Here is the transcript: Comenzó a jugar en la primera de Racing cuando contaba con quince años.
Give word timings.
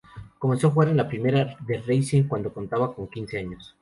Comenzó 0.39 0.65
a 0.65 0.71
jugar 0.71 0.87
en 0.89 0.97
la 0.97 1.07
primera 1.07 1.55
de 1.59 1.77
Racing 1.77 2.23
cuando 2.23 2.51
contaba 2.51 2.95
con 2.95 3.07
quince 3.07 3.37
años. 3.37 3.69